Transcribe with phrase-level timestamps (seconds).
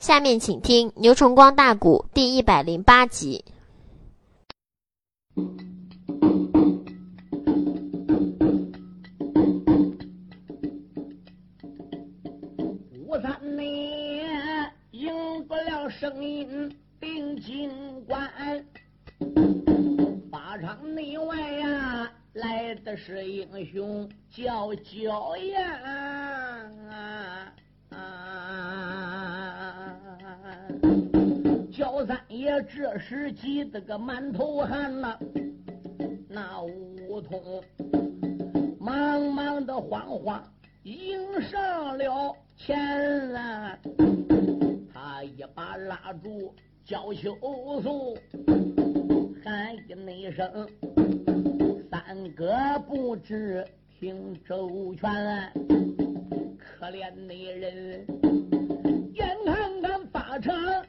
[0.00, 3.44] 下面请听《牛崇光大鼓》第一百零八集。
[13.06, 15.12] 五三年赢
[15.46, 17.70] 不了声音定金
[18.06, 18.26] 关，
[20.30, 25.60] 八场内外呀来的是英雄叫焦艳
[32.30, 35.18] 焦三爷这时急得个满头汗呐，
[36.28, 37.60] 那梧桐
[38.78, 40.40] 忙忙的慌慌
[40.84, 43.76] 迎上了前来，
[44.94, 46.54] 他一把拉住
[46.84, 47.36] 焦秋
[47.82, 48.16] 素，
[49.42, 50.48] 喊一声
[51.90, 52.54] ：“三哥
[52.88, 53.66] 不知
[53.98, 55.52] 听周全，
[56.58, 58.06] 可怜的人，
[59.14, 60.84] 眼看看法场打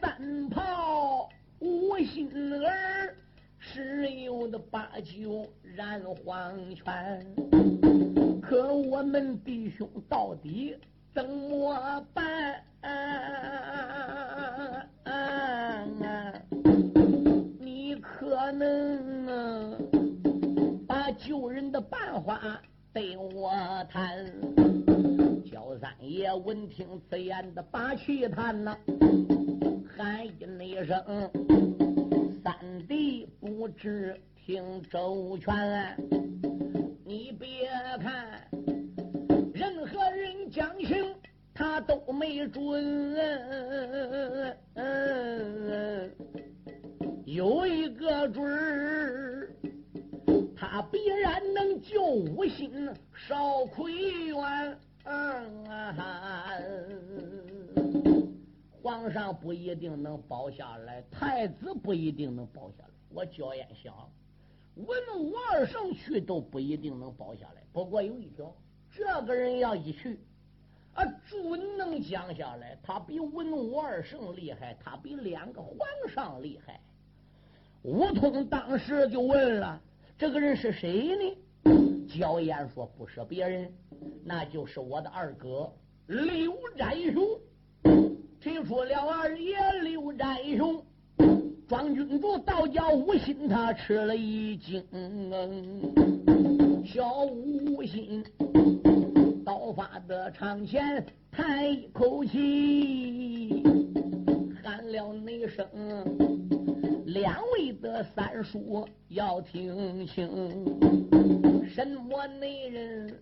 [0.00, 1.28] 三炮，
[1.58, 2.30] 无心
[2.64, 3.14] 儿
[3.58, 7.26] 十有的八九染黄泉。
[8.40, 10.76] 可我们弟兄到底
[11.14, 12.62] 怎么办？
[17.58, 19.76] 你可能
[20.86, 22.60] 把救人的办法
[22.92, 23.52] 对我
[23.90, 24.91] 谈？
[25.98, 28.76] 三爷闻听此言的把气叹呐，
[29.94, 31.30] 喊一声
[32.42, 32.54] ：“三
[32.88, 35.54] 弟不知听周全。”
[37.04, 37.68] 你别
[38.00, 38.48] 看
[39.52, 41.14] 任何人讲情，
[41.52, 43.14] 他都没准。
[47.26, 49.54] 有一个准儿，
[50.56, 52.88] 他必然能救五心
[53.28, 53.92] 少亏
[54.28, 54.78] 冤。
[55.04, 55.64] 嗯
[58.82, 62.90] 皇上不一定能保下来，太子不一定能保下来。
[63.10, 63.94] 我焦艳想。
[64.74, 64.86] 文
[65.18, 68.52] 武二圣去都不一定能保下来，不过有一条，
[68.90, 70.18] 这个人要一去，
[70.94, 72.76] 啊，准能降下来。
[72.82, 76.80] 他比文武二圣厉害，他比两个皇上厉害。
[77.82, 79.80] 吴通当时就问了
[80.16, 81.36] ：“这个人是谁呢？”
[82.08, 83.72] 焦艳说：“不是别人，
[84.24, 85.72] 那就是我的二哥
[86.06, 87.24] 刘占雄。”
[88.40, 90.84] 提出了二爷刘占雄。
[91.68, 94.84] 庄君主道教无心，他吃了一惊。
[96.84, 98.22] 小无心
[99.44, 103.62] 刀法的长前叹一口气，
[104.62, 105.66] 喊了那声
[107.12, 110.26] ：“两位的三叔要听清，
[111.68, 113.14] 什么内人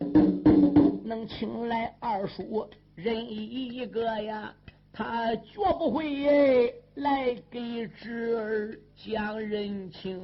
[1.05, 4.55] 能请来二叔任一个呀？
[4.93, 10.21] 他绝不会。”来给侄儿讲人情，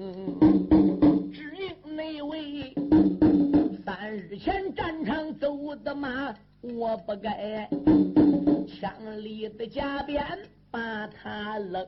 [1.33, 2.75] 只因那位
[3.85, 7.67] 三日前战场走的马，我不该
[8.67, 10.23] 枪里的夹鞭
[10.71, 11.87] 把他扔。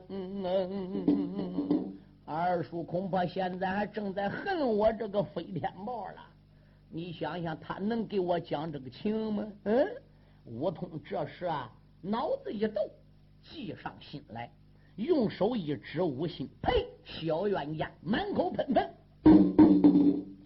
[2.25, 6.25] 二叔恐怕现在还正在恨我这个飞天豹了。
[6.89, 9.47] 你想想，他能给我讲这个情吗？
[9.63, 9.87] 嗯，
[10.45, 12.87] 吴通这时啊，脑子一动，
[13.41, 14.49] 计上心来。
[14.95, 16.87] 用手一指吴心，呸！
[17.05, 18.93] 小冤家，满口喷粪。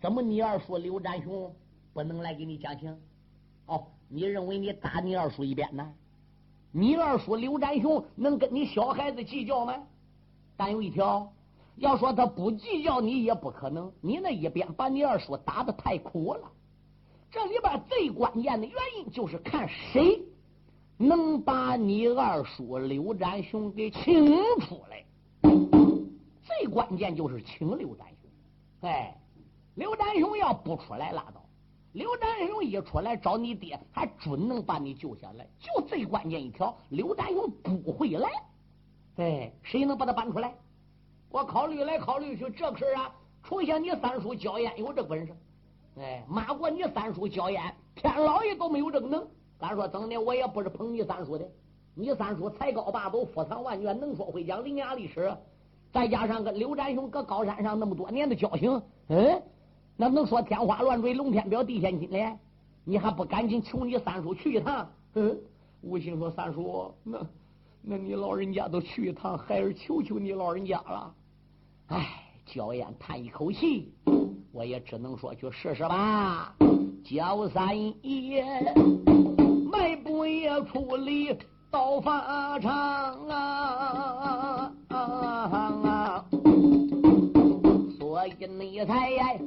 [0.01, 1.53] 怎么你二叔刘占雄
[1.93, 2.97] 不能来给你讲情？
[3.65, 5.93] 哦，你认为你打你二叔一遍呢？
[6.73, 9.75] 你二叔刘占雄能跟你小孩子计较吗？
[10.57, 11.31] 但有一条，
[11.75, 13.91] 要说他不计较，你也不可能。
[14.01, 16.41] 你那一鞭把你二叔打的太苦了。
[17.31, 20.21] 这里边最关键的原因就是看谁。
[20.95, 24.27] 能把你二叔刘占雄给请
[24.59, 25.03] 出来，
[26.43, 28.89] 最关键就是请刘占雄。
[28.89, 29.15] 哎，
[29.75, 31.42] 刘占雄要不出来拉倒，
[31.93, 35.47] 刘占雄一出来找你爹，还准能把你救下来。
[35.59, 38.29] 就最关键一条，刘占雄不会来。
[39.17, 40.53] 哎，谁能把他搬出来？
[41.29, 43.13] 我考虑来考虑去，这事啊，
[43.43, 45.35] 除下你三叔焦艳有这本事，
[45.99, 47.61] 哎，骂过你三叔焦艳，
[47.95, 49.25] 天老爷都没有这个能。
[49.59, 51.47] 咱说怎的，我也不是捧你三叔的。
[51.95, 55.31] 你三叔才高八斗，富藏万卷，能说会讲，伶牙俐齿，
[55.91, 59.43] 再加上跟刘占雄搁高山上那么多年的交情，嗯，
[59.95, 62.37] 那能说天花乱坠，龙天表地陷金嘞？
[62.83, 64.89] 你还不赶紧求你三叔去一趟？
[65.13, 65.37] 嗯，
[65.81, 67.19] 吴兴说三叔，那
[67.81, 71.13] 那你老人家都去一趟，孩儿求求你老人家了。
[71.87, 73.93] 哎，焦艳叹一口气，
[74.51, 76.55] 我也只能说去试试吧。
[77.03, 78.43] 焦三爷。
[79.71, 81.35] 迈步也出离
[81.71, 82.71] 刀法场
[83.27, 84.71] 啊，
[86.31, 86.42] 所以
[88.47, 89.39] 你才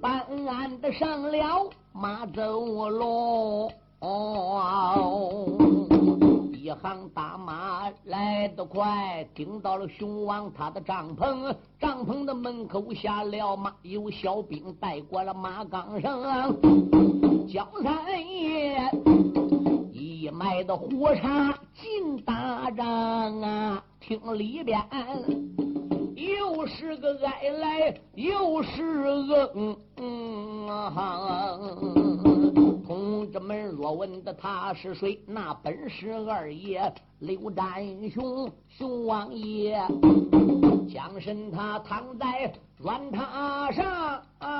[0.00, 3.72] 办案的上了马走龙。
[6.52, 16.22] 一行大马来得快，顶到了熊王他的帐篷，帐篷的门口下了马，有小兵带过了马岗上。
[17.48, 18.80] 焦三爷
[19.92, 24.80] 一脉的火叉进大帐啊，听里边
[26.52, 28.82] 又是个哀来，又是
[29.54, 31.58] 嗯嗯啊。
[32.86, 39.80] 同志们若问的他是谁，那本是二爷刘占雄，雄王爷。
[40.92, 44.50] 将身他躺在软榻上，哎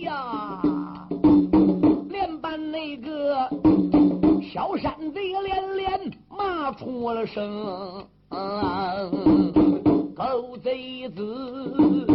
[0.00, 0.60] 呀，
[2.08, 3.48] 连把那个
[4.52, 5.91] 小山贼连连
[6.62, 8.06] 骂出了声，
[10.14, 12.06] 狗贼子。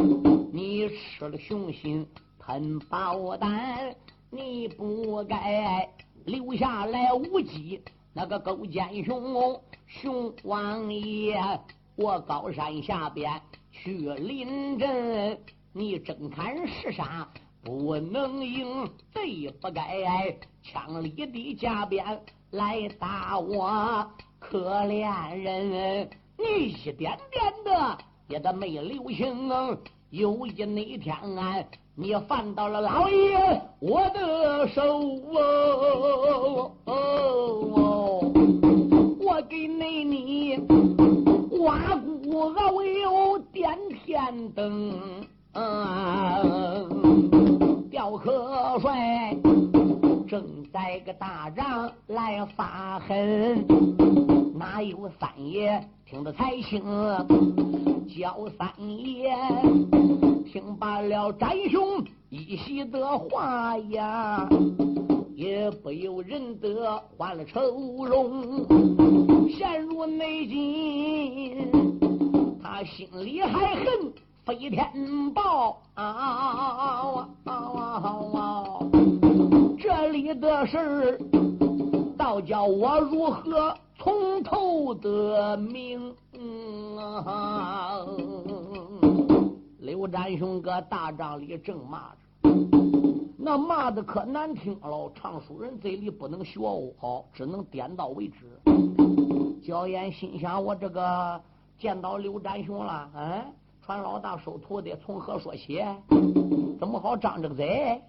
[0.53, 2.07] 你吃了雄心
[2.39, 3.93] 吞豹胆，
[4.29, 5.85] 你不该
[6.23, 7.81] 留下来无忌
[8.13, 11.37] 那个勾践雄熊王爷。
[11.97, 13.41] 我高山下边
[13.73, 15.37] 去临阵，
[15.73, 17.27] 你正看是啥？
[17.61, 26.09] 不能赢，贼不该枪里的加鞭来打我可怜人。
[26.37, 27.97] 你一点点的
[28.27, 29.77] 也得没留情。
[30.09, 31.63] 有一那天啊，
[31.95, 35.01] 你犯到了老爷我的手
[36.85, 38.31] 哦，
[39.19, 40.55] 我给那你
[41.49, 44.93] 刮骨熬油点天灯，
[47.91, 48.91] 吊瞌睡，
[50.77, 53.65] 正在个大帐来发狠，
[54.55, 56.83] 哪有三爷听得才清？
[58.07, 59.35] 焦三爷
[60.45, 64.47] 听罢了展兄一席的话呀，
[65.35, 71.71] 也不由人得换了愁容，陷入内境。
[72.61, 74.13] 他心里还恨
[74.45, 77.27] 飞天豹啊！
[79.79, 81.19] 这里的事儿，
[82.17, 86.15] 倒叫我如何从头得明？
[86.99, 87.99] 啊！
[89.79, 92.49] 刘占雄搁大帐里正骂着，
[93.37, 95.11] 那骂的可难听了。
[95.13, 96.59] 唱书人嘴里不能学
[96.99, 98.35] 哦，只能点到为止。
[99.63, 101.39] 焦岩心想：我这个
[101.77, 103.45] 见到刘占雄了，嗯，
[103.85, 105.83] 传老大收徒弟，从何说起？
[106.79, 108.01] 怎么好张这个嘴？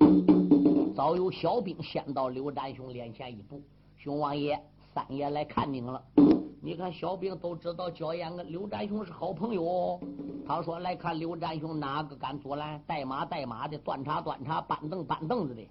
[0.99, 3.62] 早有小兵先到刘占雄脸前一步，
[3.97, 4.61] 熊王爷、
[4.93, 6.03] 三爷来看您了。
[6.61, 10.00] 你看，小兵都知道焦岩跟刘占雄是好朋友。
[10.45, 12.83] 他说：“来看刘占雄，哪个敢阻拦？
[12.85, 15.62] 带马带马的，端茶端茶，搬凳搬凳子的。”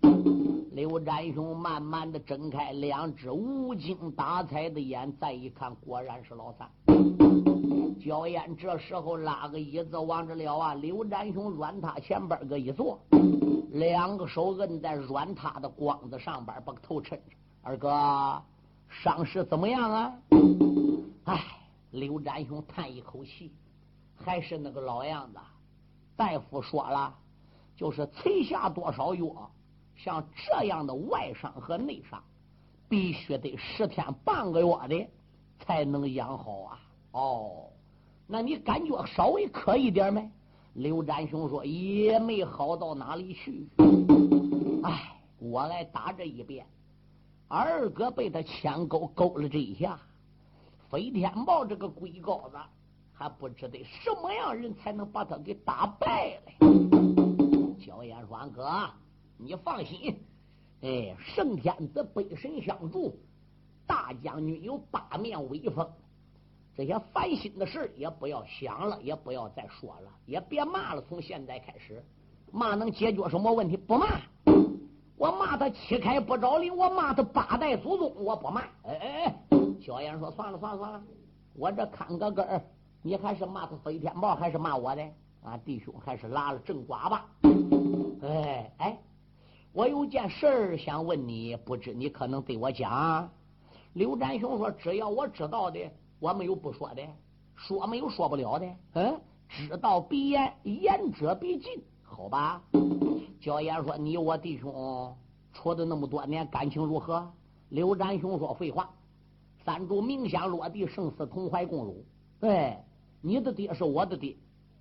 [0.72, 6.70] 刘占雄慢慢的睁开两只无精打采的眼，再一看，果然是老三。
[7.98, 13.00] 焦岩这时候拉个椅子往这了啊，刘占雄软榻前边个一坐，
[13.72, 17.20] 两个手摁在软榻的光子上边，把头抻着。
[17.62, 18.42] 二哥，
[18.88, 20.14] 伤势怎么样啊？
[21.26, 21.44] 唉，
[21.92, 23.52] 刘占雄叹一口气，
[24.16, 25.40] 还是那个老样子。
[26.16, 27.14] 大夫说了，
[27.76, 29.52] 就是吃下多少药，
[29.98, 32.24] 像这样的外伤和内伤，
[32.88, 35.08] 必须得十天半个月的
[35.60, 36.80] 才能养好啊。
[37.12, 37.66] 哦，
[38.28, 40.30] 那你感觉稍微可一点没？
[40.74, 43.68] 刘占雄说也没好到哪里去。
[44.84, 46.68] 唉，我来打这一遍，
[47.48, 50.00] 二哥被他牵钩勾了这一下。
[50.90, 52.58] 飞天豹这个龟羔子
[53.14, 57.78] 还不知得什么样人才能把他给打败了。
[57.80, 58.90] 焦岩说：“哥，
[59.38, 60.16] 你放心，
[60.82, 63.18] 哎，圣天子北神相助，
[63.88, 65.90] 大将军有八面威风，
[66.78, 71.02] 这些烦心的事也不要想了，也不要再说了，也别骂了。
[71.10, 72.06] 从现在开始，
[72.52, 73.76] 骂能解决什么问题？
[73.76, 74.06] 不骂，
[75.18, 78.62] 我骂他七开不着林，我骂他八代祖宗，我不骂。
[78.84, 79.36] 哎哎哎。”
[79.82, 81.04] 焦岩说：“算了算了算了，
[81.56, 82.62] 我这看个根儿，
[83.02, 85.02] 你还是骂他飞天豹，还是骂我的？
[85.44, 87.26] 啊，弟兄，还是拉了正瓜吧。
[88.22, 89.00] 哎哎，
[89.74, 93.28] 我有件事儿想问你，不知你可能对我讲？”
[93.94, 95.80] 刘占雄说：“只要我知道的，
[96.20, 97.02] 我没有不说的，
[97.56, 98.66] 说没有说不了的。
[98.94, 99.20] 嗯，
[99.50, 101.72] 知道必言，言者必尽，
[102.04, 102.62] 好吧？”
[103.40, 105.16] 焦岩说：“你我弟兄
[105.54, 107.32] 处的那么多年，感情如何？
[107.70, 108.90] 刘占雄说：“废话，
[109.64, 112.04] 三柱明香落地，生死同怀共辱。
[112.40, 112.78] 对，
[113.22, 114.36] 你的爹是我的爹，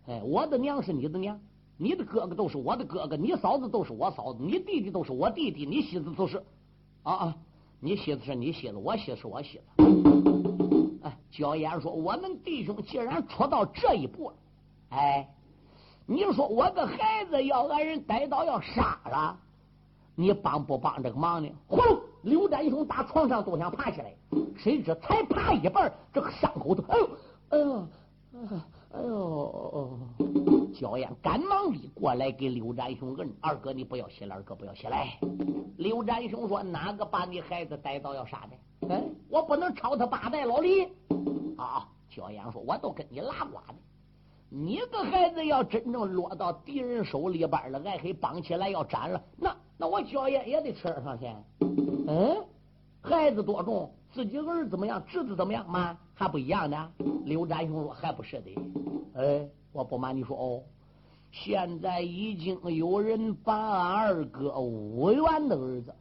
[0.06, 1.38] 哎，我的娘是你的娘，
[1.76, 6.42] 你的哥哥都是我的哥哥，你嫂子都是我嫂子，你弟弟都是我弟弟，你媳妇都是
[7.02, 7.36] 啊啊，
[7.80, 10.35] 你媳妇是你媳妇，我媳妇是我媳妇。
[11.36, 14.36] 焦烟说：我们弟兄既然出到这一步了，
[14.90, 15.28] 哎，
[16.06, 19.38] 你说我的孩子要挨人逮到要杀了。”
[20.18, 21.52] 你帮不帮这个忙呢？
[21.68, 24.14] 呼噜，刘占雄打床上都想爬起来，
[24.56, 26.82] 谁知才爬一半，这个伤口都，
[27.50, 27.88] 哎呦，
[28.32, 28.58] 哎呦，
[28.94, 29.98] 哎呦，
[30.72, 33.30] 焦艳赶忙的过来给刘占雄摁。
[33.42, 35.18] 二哥，你不要起来，二哥不要起来。
[35.76, 38.56] 刘占雄说：“哪个把你孩子逮到要杀的？
[38.88, 40.88] 哎，我不能超他八代老李。”
[41.56, 43.78] 啊，焦艳说：“我都跟你拉呱呢。
[44.48, 51.26] 你的孩子要真正落到敌人手里边了，挨黑绑起来要斩了，那……”那我焦艳也得吃上去。
[52.06, 52.42] 嗯，
[53.02, 56.90] 孩子多重，自己儿子怎么样，侄子怎么样嘛，还不一样的。
[57.24, 58.54] 刘占雄说还不是的。
[59.14, 60.62] 哎，我不瞒你说哦，
[61.30, 65.94] 现在已经有人把俺二哥武元的儿子，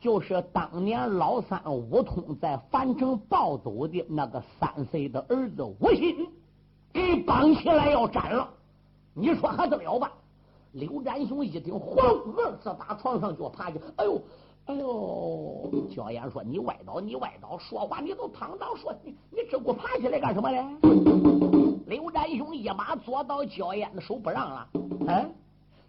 [0.00, 6.26] 就是当年老三武通在樊城抱走的那个三岁的儿子吴心，
[6.92, 8.48] 给绑起来要斩了。
[9.12, 10.10] 你说还得了吧？
[10.72, 13.78] 刘占雄一听，呼隆二次打床上就爬起。
[13.96, 14.22] 哎呦，
[14.66, 15.70] 哎呦！
[15.94, 20.64] 焦艳说：“你歪倒，你歪倒，说话你都躺倒说，你你这给我爬起来干什么嘞？”
[21.86, 24.68] 刘占雄一把坐到焦艳的手不让了。
[25.08, 25.34] 嗯，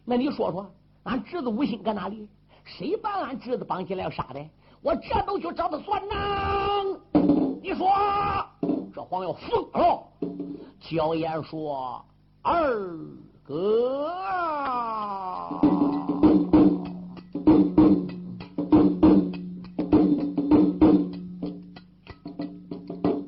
[0.04, 0.70] 那你说说，
[1.04, 2.28] 俺侄子吴心搁哪里？
[2.66, 4.40] 谁把俺侄子绑起来要杀的？
[4.82, 6.20] 我这都去找他算账。
[7.62, 7.88] 你说
[8.94, 10.04] 这黄要疯了？
[10.80, 12.04] 焦艳说
[12.42, 12.98] ：“二。”
[13.44, 14.08] 哥，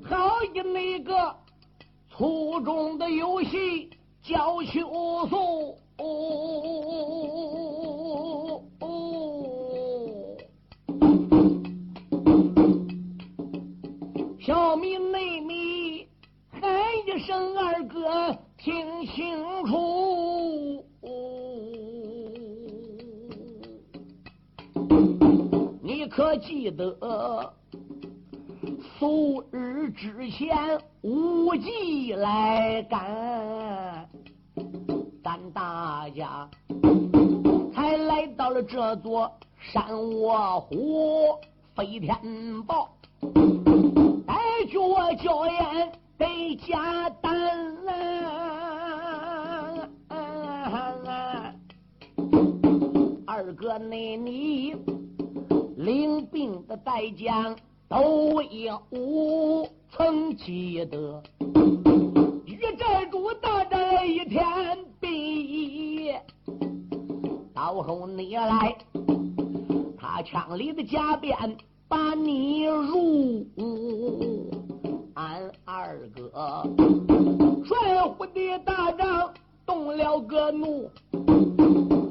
[0.06, 1.36] 好一个
[2.10, 3.90] 粗重的游戏
[4.22, 5.78] 叫羞素，
[17.58, 18.38] 二哥。
[18.58, 19.36] 听清
[19.66, 20.86] 楚，
[25.82, 27.54] 你可记得
[28.98, 34.08] 数日之前无忌来赶，
[35.22, 36.50] 咱大家
[37.74, 39.86] 才来到了这座山
[40.22, 41.36] 窝虎
[41.75, 42.16] 飞天
[42.66, 42.90] 豹，
[44.25, 44.36] 带
[44.72, 47.32] 着我娇艳得加胆。
[53.25, 54.75] 二哥，那你
[55.75, 57.55] 领兵的带将
[57.89, 58.79] 都有
[59.89, 61.22] 曾记得，
[62.46, 64.46] 与寨主大战一天
[65.00, 66.24] 毕业，
[67.53, 68.77] 到后你来，
[69.98, 71.36] 他枪里的甲鞭
[71.88, 73.48] 把你入，
[75.15, 76.32] 俺二哥。
[77.65, 79.34] 帅虎的大帐
[79.65, 80.89] 动了个怒。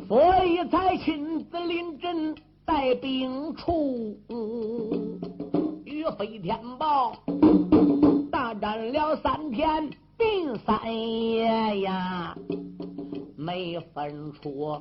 [0.08, 2.34] 所以才亲自临阵
[2.66, 4.14] 带兵出，
[5.84, 7.14] 与飞天豹
[8.30, 12.36] 大战了三天定三夜呀，
[13.42, 14.80] 没分出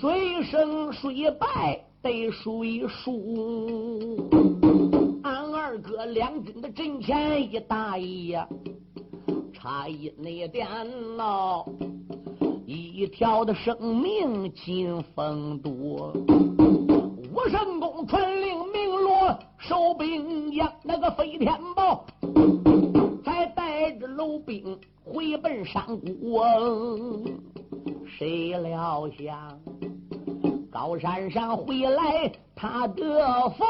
[0.00, 4.30] 谁胜谁败得谁输。
[5.22, 8.48] 俺二哥两军的阵前一大意呀，
[9.52, 10.66] 差一那点
[11.18, 11.66] 喽。
[12.64, 22.06] 一条的生命进风都，武神公传令明罗收兵将，那个飞天豹
[24.16, 26.40] 楼兵回奔山谷。
[28.06, 29.58] 谁料想
[30.70, 33.64] 高山上回来他得福，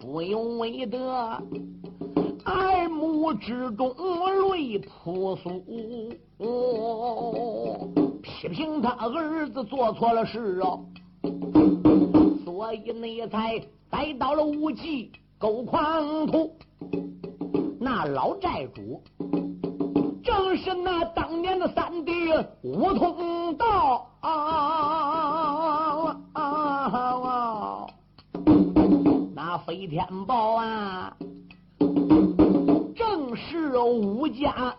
[0.00, 0.98] 不用为得。
[2.46, 3.88] 耳目之中
[4.52, 5.62] 泪扑簌，
[8.20, 10.78] 批评他儿子做错了事啊，
[12.44, 13.58] 所以那才
[13.94, 16.52] 来到了无忌勾狂徒。
[17.78, 19.00] 那老寨主
[20.20, 22.12] 正是那当年的三弟
[22.62, 26.16] 吴通道啊，
[29.32, 31.16] 那飞天豹啊。
[32.96, 34.74] 正是是武家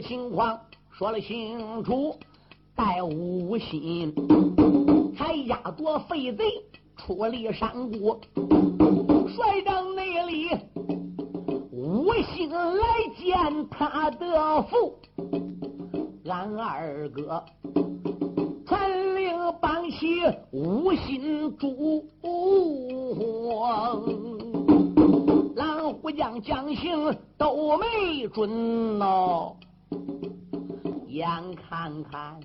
[0.00, 0.58] 情况
[0.90, 2.16] 说了清楚，
[2.74, 4.14] 待武心
[5.16, 6.44] 才压着废贼
[6.96, 8.20] 出离山谷，
[9.28, 10.48] 帅帐内里
[11.70, 12.84] 武心来
[13.16, 14.98] 见他的父，
[16.24, 17.44] 俺二哥。
[18.66, 20.06] 传令帮起
[20.50, 22.04] 五心主，
[25.56, 29.56] 狼虎将将姓都没准喽。
[31.06, 32.38] 眼看看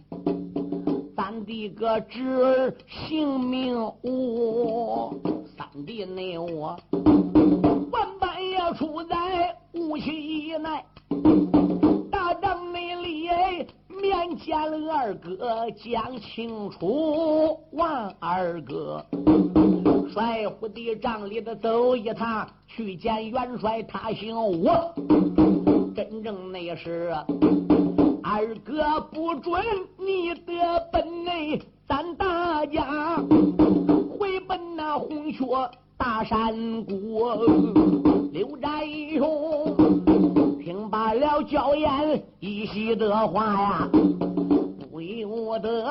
[1.16, 5.14] 咱的个侄儿性命无，
[5.56, 6.78] 三弟内我
[7.92, 10.84] 万般也出在无期内，
[12.12, 13.30] 大帐内里。
[14.02, 17.58] 面见了二哥，讲清楚。
[17.72, 19.06] 王二哥
[20.12, 24.68] 帅府的帐里的走一趟，去见元帅，他姓吴。
[25.94, 27.14] 真正那是
[28.24, 29.62] 二哥不准
[29.98, 33.18] 你的奔内，咱大家
[34.18, 35.46] 回奔那红雀
[35.96, 37.30] 大山谷。
[38.32, 38.82] 刘占
[39.12, 39.76] 雄。
[40.64, 43.90] 听罢了娇言一席的话呀，
[44.90, 45.86] 不由得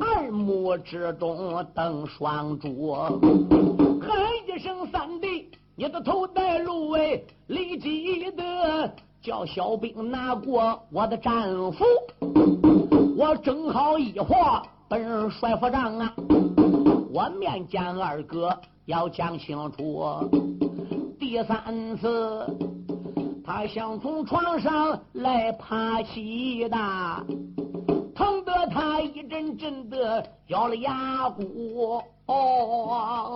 [0.00, 4.12] 耳目之中瞪双珠，喊
[4.46, 11.82] 一声三弟，你的头戴芦苇，立即的叫小兵拿过我的战斧，
[13.16, 16.14] 我正好一划奔帅府帐啊，
[17.10, 20.04] 我面见二哥要讲清楚，
[21.18, 22.46] 第三次。
[23.44, 26.76] 他想从床上来爬起的，
[28.14, 32.00] 疼得他一阵阵的咬了牙骨。
[32.26, 33.32] 哦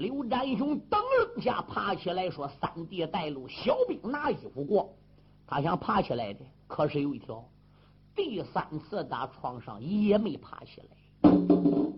[0.00, 4.90] 刘占雄噔楞下爬起来，说：“三弟带路，小兵拿衣服过。”
[5.46, 7.44] 他想爬起来的，可是有一条，
[8.16, 11.30] 第三次打床上也没爬起来。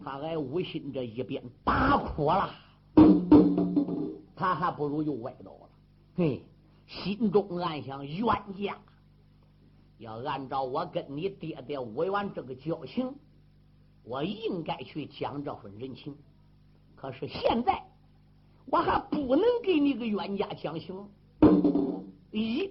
[0.04, 2.50] 他挨吴心这一边打哭了，
[4.34, 5.68] 他还不如又歪倒了。
[6.16, 6.42] 嘿，
[6.88, 8.26] 心中暗想：冤
[8.60, 8.76] 家，
[9.98, 13.14] 要按照我跟你爹爹委婉这个交情，
[14.02, 16.16] 我应该去讲这份人情。
[16.96, 17.82] 可是现在，
[18.66, 20.94] 我还不能给你个冤家相行。
[22.30, 22.70] 咦，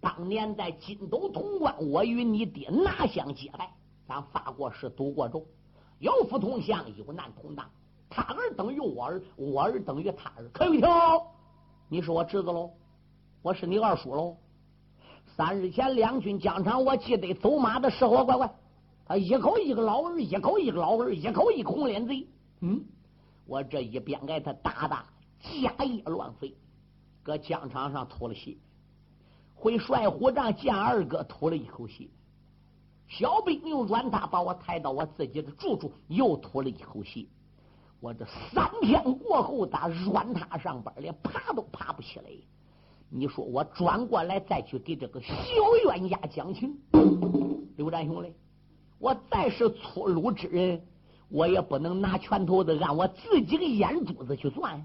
[0.00, 3.70] 当年在金斗潼关，我与你爹拿相结拜，
[4.06, 5.46] 咱发过誓，赌过咒，
[5.98, 7.64] 有福同享，有难同当。
[8.10, 11.26] 他儿等于我儿，我儿等于他儿，可有一条。
[11.88, 12.70] 你是我侄子喽，
[13.42, 14.36] 我是你二叔喽。
[15.36, 18.54] 三日前两军疆场，我记得走马的时候，乖乖，
[19.06, 22.26] 他一口一个老儿，一口一个老儿，一口一个红脸贼。
[22.60, 22.84] 嗯，
[23.48, 25.06] 我这一边给他打打，
[25.40, 26.54] 家业乱飞，
[27.22, 28.54] 搁疆场上吐了血。
[29.54, 32.06] 回帅虎帐见二哥，吐了一口血。
[33.08, 37.24] 小兵用软榻把我抬到我自己的住处，又吐了一口血。
[38.00, 42.26] 我这三天过后，打软榻上班连爬都爬不起来。
[43.08, 45.32] 你说我转过来再去给这个小
[45.86, 46.78] 冤家讲情，
[47.78, 48.34] 刘占雄嘞，
[48.98, 50.86] 我再是粗鲁之人，
[51.30, 54.84] 我也不能拿拳头子按我自己的眼珠子去算。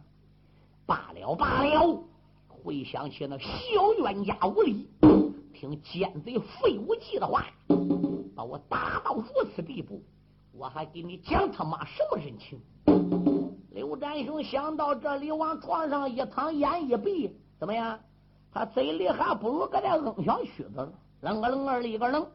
[0.86, 2.03] 罢了罢了，
[2.49, 4.89] 回想起那小冤家无理，
[5.53, 7.45] 听奸贼费无忌的话，
[8.36, 9.23] 把我打到如
[9.56, 10.01] 此地步。
[10.51, 12.60] 我还给你讲他妈什么人情？
[13.71, 17.97] 刘占雄想到这里，往床上一躺，眼一闭，怎么样？
[18.51, 22.27] 他嘴里还不如搁那嗯小曲子了，楞个楞儿里个楞。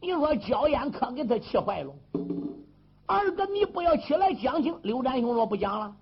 [0.00, 1.92] 你说焦烟可给他气坏了。
[3.06, 4.78] 二哥，你不要起来讲情。
[4.82, 5.94] 刘占雄说不讲了。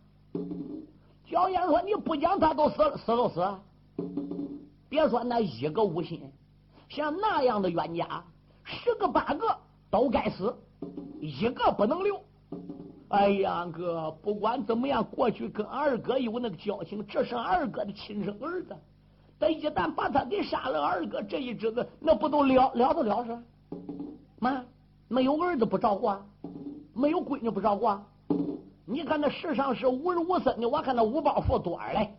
[1.26, 3.42] 焦烟说你不讲，他都死了，死都死。
[4.88, 6.30] 别说那一个无心，
[6.88, 8.24] 像那样的冤家，
[8.64, 9.56] 十个八个
[9.90, 10.54] 都该死。
[11.20, 12.20] 一个不能留。
[13.08, 18.76] 哎呀，哥，不管怎么样，过去跟二哥有那个交情，这是二哥的亲生儿子。
[19.38, 23.38] 但一旦把他给杀了，二哥这一侄子那不都了了得了是？
[24.38, 24.64] 妈，
[25.08, 26.22] 没有儿子不照顾啊，
[26.94, 27.88] 没有闺女不照顾。
[28.84, 32.10] 你看那世上是无儿无孙的，我看那五包袱多少嘞？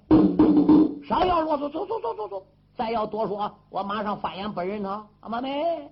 [1.08, 1.70] 啥要啰嗦？
[1.70, 2.44] 走走走走走！
[2.76, 5.90] 再要多说，我马上翻眼本人他阿妈没。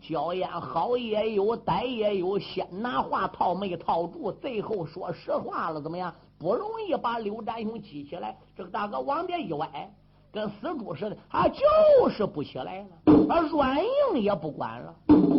[0.00, 6.12] 娇艳好也有，歹也有，先拿话套没套住，最后说实话了，怎么样？
[6.38, 8.36] 不容易把刘占雄激起来。
[8.56, 9.94] 这个大哥往边一歪，
[10.32, 14.94] 跟死猪似的，他就是不起来了，啊，软硬也不管了。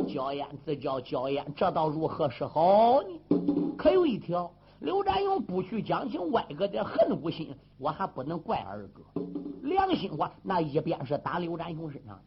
[0.08, 3.76] 焦烟自叫焦烟，这倒如何是好呢？
[3.76, 4.52] 可有一条，
[4.82, 9.02] 刘占勇不去讲情，歪个的恨无心，我还不能怪二哥。
[9.64, 12.20] 良心话，那一边是打刘占雄身上，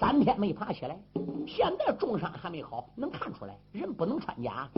[0.00, 0.98] 三天没爬起来，
[1.46, 4.68] 现在重伤还没好，能看出来人不能穿甲。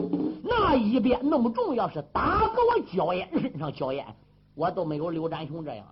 [0.43, 4.05] 那一边那么重，要是打个我焦烟身上，焦烟
[4.53, 5.87] 我都没有刘占雄这样。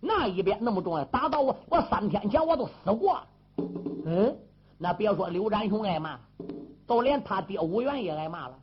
[0.00, 3.18] 那一边那么重要，打到我，我三天前我都死过。
[4.04, 4.36] 嗯，
[4.78, 6.18] 那别说刘占雄挨骂，
[6.86, 8.54] 都连他爹吴元也挨骂了。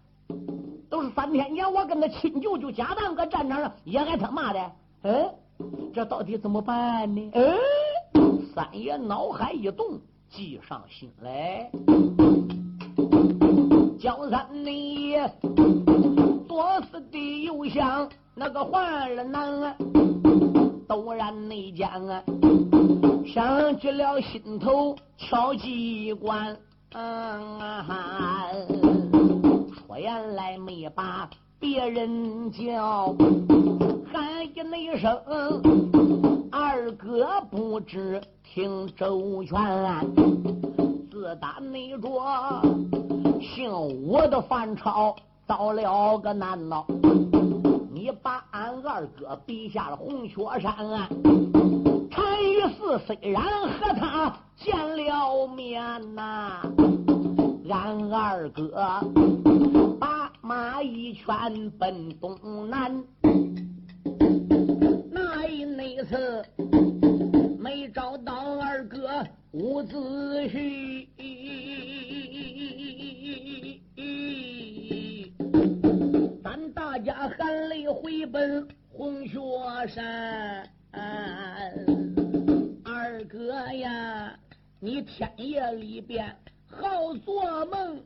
[0.89, 4.71] 都是三天前我跟他亲舅舅家当搁战场上也挨他骂的。
[5.03, 5.29] 嗯，
[5.93, 7.31] 这到底怎么办呢？
[7.33, 7.57] 嗯，
[8.53, 11.69] 三爷脑海一动，计上心来。
[13.99, 15.15] 江山你
[16.47, 19.75] 多思的又想那个换了难。
[20.87, 22.23] 陡然内将啊，
[23.25, 26.55] 想起了心头敲机关。
[26.93, 27.59] 嗯
[29.87, 33.13] 说原来没把别人叫，
[34.13, 35.19] 喊一那声
[36.51, 39.55] 二哥不知听周全。
[41.11, 42.61] 自打那着
[43.41, 45.15] 姓吴的樊超
[45.47, 46.85] 遭了个难了。
[48.05, 50.75] 你把俺二哥逼下了红雀山，
[52.11, 55.81] 单于寺虽然和他见了面
[56.13, 56.61] 呐，
[57.67, 59.01] 俺二哥
[59.99, 63.03] 把马一圈奔东南，
[65.09, 66.45] 那一那次
[67.57, 69.97] 没找到二哥伍子
[70.49, 71.07] 胥。
[76.73, 77.44] 大家含泪
[77.95, 79.39] 回奔红雪
[79.87, 80.67] 山，
[82.83, 84.37] 二哥呀，
[84.81, 86.35] 你天夜里边
[86.69, 88.01] 好做梦，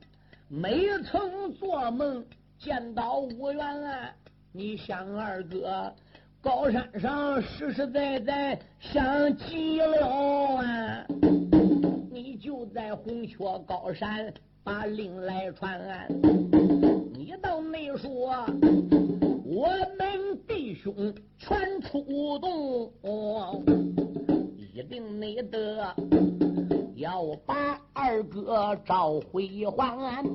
[0.47, 2.23] 没曾做梦
[2.60, 4.13] 见到五元啊！
[4.52, 5.91] 你想二哥
[6.39, 10.08] 高山上实实在在想极了
[10.56, 11.06] 啊！
[12.12, 14.32] 你就在红雀高山
[14.63, 16.08] 把令来传。
[17.13, 18.45] 你倒没说，
[19.60, 19.67] 我
[19.98, 22.93] 们弟兄全出动，
[24.74, 25.93] 一定没得
[26.95, 29.45] 要把二哥找回
[29.76, 30.26] 还。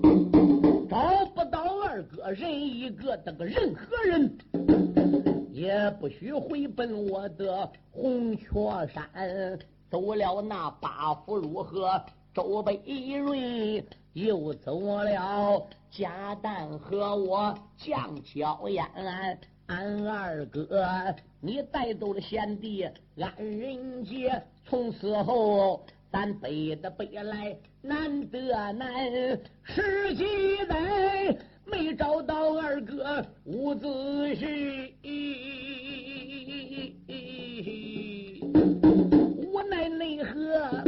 [0.90, 4.36] 找不到二哥人一个，这个任何人
[5.50, 8.46] 也不许回奔我的红雀
[8.92, 9.58] 山。
[9.90, 11.98] 走了那八福如何？
[12.34, 12.78] 周北
[13.16, 13.82] 瑞
[14.12, 15.66] 又走了。
[15.96, 18.84] 家旦和我降硝烟，
[19.66, 20.84] 俺二哥
[21.40, 22.82] 你带走了贤弟
[23.16, 30.24] 俺人杰，从此后咱北的北来南的南，十几
[30.68, 34.94] 载没找到二哥伍子胥，
[39.36, 40.82] 无奈奈何，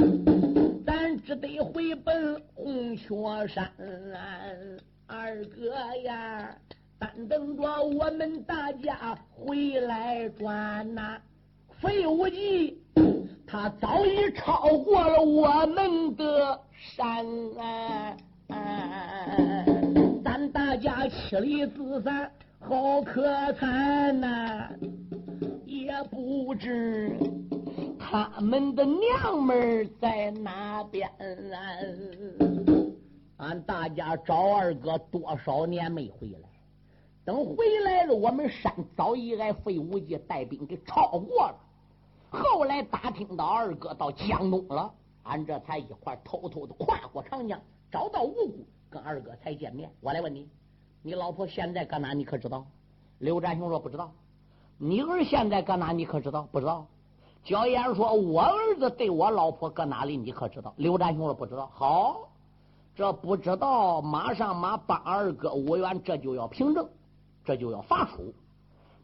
[0.85, 3.07] 咱只得回奔红雀
[3.47, 3.73] 山。
[5.09, 6.53] 二哥呀，
[6.99, 11.17] 单等着我们大家回来转呐！
[11.81, 12.77] 费无忌
[13.47, 16.61] 他早已超过了我们的
[16.97, 17.25] 山，
[20.25, 24.69] 咱大家妻离子散，好可惨呐！
[25.67, 27.17] 也不知
[27.97, 31.09] 他们的娘们在哪边。
[33.39, 36.49] 俺大家找二哥多少年没回来，
[37.25, 41.57] 等回来了，我们山早已挨费无忌带兵给超过了。
[42.31, 44.91] 后来打听到二哥到江东了，
[45.25, 49.91] 俺这才一块偷偷的跨过长江，找到无辜，跟二哥才见面。
[50.01, 50.49] 我来问你，
[51.03, 52.15] 你老婆现在搁哪？
[52.15, 52.67] 你可知道？
[53.19, 54.11] 刘占雄说不知道。
[54.79, 55.93] 你儿现在搁哪？
[55.93, 56.49] 你可知道？
[56.51, 56.87] 不知道。
[57.45, 60.17] 焦烟说，我儿子对我老婆搁哪里？
[60.17, 60.73] 你可知道？
[60.77, 61.71] 刘占雄说不知道。
[61.75, 62.29] 好。
[62.97, 66.89] 这不知道，马上马帮二哥五元，这就要凭证，
[67.45, 68.33] 这就要发出。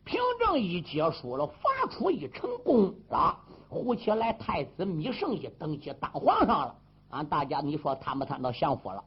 [0.02, 6.74] 凭证一结束了，发出一成功了，胡起来太子米胜一登基当皇上了。
[7.10, 9.04] 俺大家，你说贪不贪到享福了？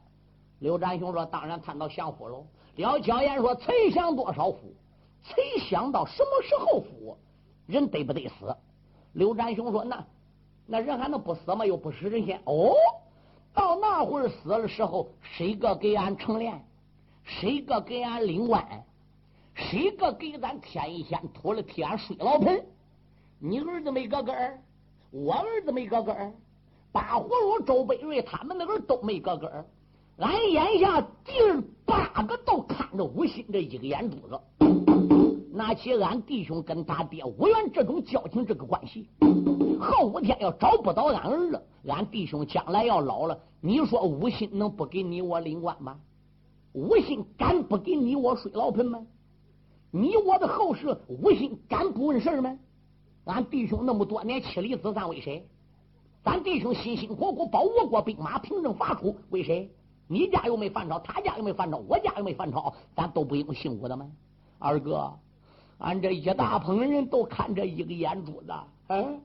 [0.60, 2.46] 刘占雄说：“当然贪到享福喽。”
[2.76, 4.72] 廖娇言说：“才享多少福？
[5.24, 5.34] 才
[5.68, 7.18] 享到什么时候福？
[7.66, 8.56] 人得不得死？”
[9.12, 10.06] 刘占雄说：“那
[10.64, 11.66] 那人还能不死吗？
[11.66, 12.72] 又不食人仙哦。”
[13.56, 16.58] 到那会儿死的时候，谁个给俺成殓？
[17.24, 18.84] 谁个给俺领官？
[19.54, 22.62] 谁个给咱添一仙土了替俺睡老盆？
[23.38, 24.60] 你儿子没个个儿，
[25.10, 26.32] 我儿子没个根儿，
[26.92, 29.64] 八葫芦周北瑞他们那个都没个根儿。
[30.18, 31.32] 俺眼下第
[31.86, 34.40] 八个都看着吴昕这一个眼珠子，
[35.56, 39.08] 拿起俺弟兄跟他爹无缘这种交情这个关系，
[39.80, 45.98] 后五天要找不到俺儿了，俺弟兄将来要老了，你说吴心能不给你我领官吗？
[46.74, 49.00] 吴心敢不给你我睡老盆吗？
[49.90, 52.58] 你我的后事，吴心敢不问事吗？
[53.24, 55.48] 俺弟兄那么多年妻离子散为谁？
[56.22, 59.70] 咱弟兄辛辛苦苦保我国兵马平正伐楚为谁？
[60.06, 64.06] 你家又没犯朝，他家又没犯朝，我家又没犯朝，咱都不用姓吴的吗？
[64.58, 65.12] 二哥，
[65.78, 68.52] 俺这一大捧人都看这一个眼珠子，
[68.88, 69.20] 嗯，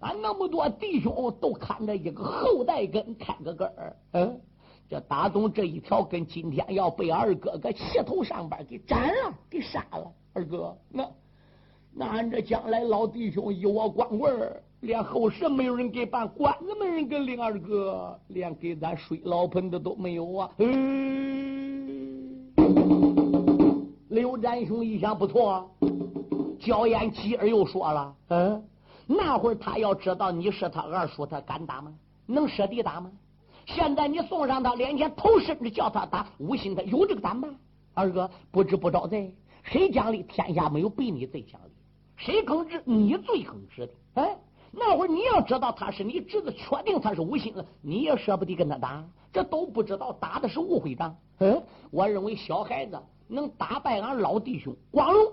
[0.00, 4.40] 俺那么多弟兄都看着一个后代根开个根儿，嗯，
[4.88, 10.12] 这打东这一条根今天要被二哥哥气头上边给斩了，给杀了。
[10.32, 11.08] 二哥，那
[11.92, 14.62] 那俺这将来老弟兄一窝光棍儿。
[14.80, 20.50] 连后事没有人给办，官子没人给领，二哥连给咱水老盆的都没有啊！
[20.58, 21.53] 嗯，
[24.44, 25.70] 刘占雄一想不错，
[26.60, 28.62] 焦烟继而又说了：“嗯，
[29.06, 31.90] 那会儿他要知道你是他二叔，他敢打吗？
[32.26, 33.10] 能舍得打吗？
[33.64, 37.48] 现在你送上他脸前，头甚至叫他打，无心他有这个胆吗？
[37.94, 40.22] 二哥不知不招贼，谁讲理？
[40.24, 41.70] 天下没有比你最讲理，
[42.14, 42.82] 谁耿直？
[42.84, 43.92] 你最耿直的。
[44.20, 44.36] 哎。”
[44.76, 49.02] 那会儿你要知道他是你侄子，确定他是无心了，你也舍不得跟他打。
[49.32, 51.16] 这都不知道打的是误会仗。
[51.38, 55.32] 嗯，我认为小孩子能打败俺老弟兄光荣，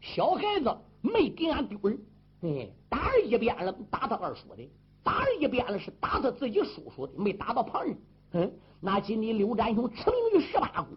[0.00, 1.98] 小孩子没给俺丢人。
[2.42, 4.68] 哎，打一遍了，打他二叔的；
[5.02, 7.96] 打一遍了，是打他自己叔叔的，没打到旁人。
[8.32, 10.96] 嗯，那今你刘占雄成名于十八股，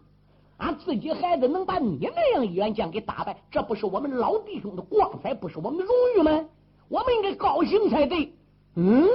[0.57, 6.49] 俺自己孩子能把你那样一员将给打败，这不是我们老弟兄的光彩，不是我们荣誉吗？
[6.87, 8.33] 我们应该高兴才对。
[8.75, 9.07] 嗯，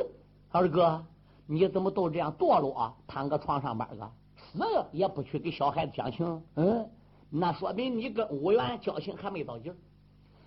[0.51, 1.03] 二哥，
[1.47, 4.11] 你怎么都这样堕落啊，躺个床上边个，
[4.53, 6.43] 死也不去给小孩子讲情？
[6.57, 6.89] 嗯，
[7.31, 9.77] 那说明你跟武元交情还没到劲儿，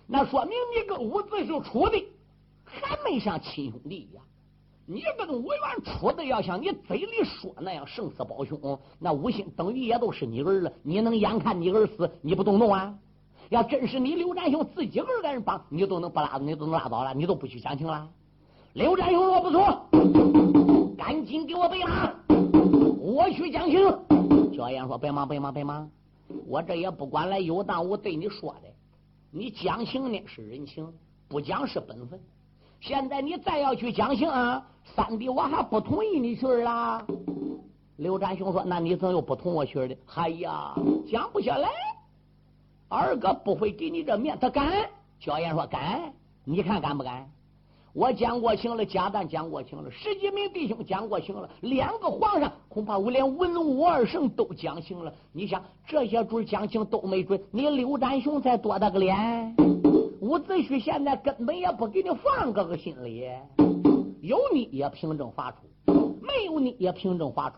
[0.06, 2.04] 那说明你跟伍子胥处的
[2.64, 4.24] 还没像亲兄弟一样。
[4.84, 10.72] 你跟武元处的要像你嘴里说那样生死胞兄，那武兴等于也都是你儿了。
[10.82, 12.92] 你能眼看你儿死，你不动怒啊？
[13.48, 18.08] 要真是你刘占雄自己儿给人帮，你都能不拉，你都能拉倒了，你都不去讲情了。
[18.72, 19.86] 刘占雄说不错，
[20.98, 22.12] 赶紧给我备马，
[23.12, 23.78] 我去讲情。
[24.56, 25.90] 焦岩说别忙，别忙，别忙，
[26.46, 28.68] 我这也不管来有当我对你说的，
[29.30, 30.90] 你讲情呢是人情，
[31.28, 32.18] 不讲是本分。
[32.80, 37.06] 现在你再要去讲情啊，三弟我还不同意你去啦。
[37.96, 39.96] 刘占雄说那你怎又不同我去的？
[40.14, 40.74] 哎呀，
[41.06, 41.68] 讲不下来。
[42.88, 44.88] 二哥不会给你这面，他敢。
[45.20, 47.30] 焦岩说敢，你看敢不敢？
[47.94, 55.12] 我讲过情了，贾旦讲过情了，十几名弟兄讲过情了，两个皇上恐怕我连文武二圣都讲情了。
[55.30, 59.54] 你想这些主讲情都没准，你刘占雄才多大个脸？
[60.20, 63.28] 伍子胥现在根本也不给你放这个心里，
[64.22, 65.58] 有你也凭证发出，
[66.22, 67.56] 没有你也凭证发出。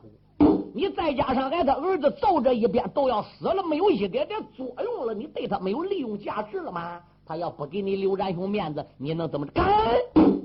[0.74, 7.00] 你再加上俺他儿子揍这一边都要死了，没有一点点作用了，你对他没有利用价值了吗？
[7.26, 9.66] 他要不给你刘占雄面子，你能怎么敢？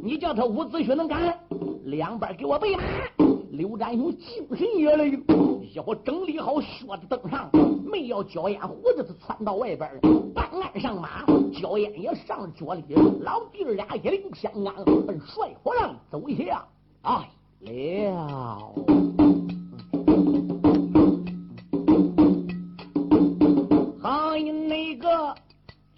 [0.01, 1.37] 你叫他伍子胥能敢？
[1.83, 2.83] 两边给我备马！
[3.51, 7.49] 刘占雄精神也来，一会整理好靴子登上，
[7.83, 9.89] 没要脚烟胡子他窜到外边
[10.33, 11.25] 办案上马，
[11.59, 12.83] 脚烟也上了脚里，
[13.19, 16.65] 老弟儿俩一领相安，奔帅府上走下。
[17.01, 17.25] 啊
[17.59, 19.28] 了。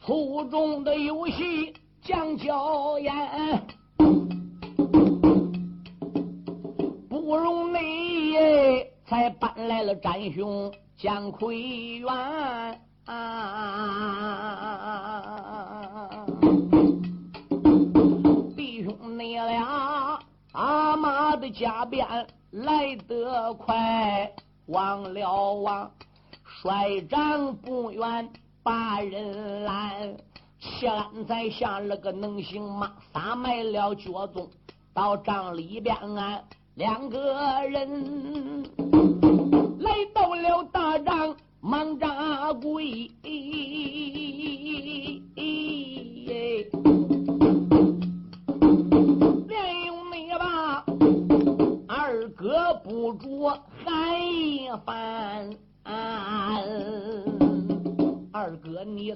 [0.03, 3.13] 粗重的游戏讲硝烟，
[7.07, 8.33] 不容你
[9.05, 12.09] 才搬来了战兄姜奎元。
[18.55, 20.19] 弟兄你俩
[20.53, 22.07] 阿妈的家变
[22.49, 24.33] 来得快，
[24.65, 25.91] 忘了忘
[26.43, 28.33] 帅长不远。
[28.63, 30.15] 把人拦，
[30.59, 32.91] 谢安在下了个能行吗？
[33.11, 34.47] 撒卖了脚宗
[34.93, 36.39] 到帐里边，啊
[36.75, 38.63] 两个人
[39.79, 43.09] 来到了大帐，忙扎跪。